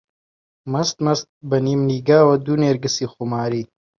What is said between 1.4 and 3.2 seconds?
بە نیمنیگاوە، دوو نێرگسی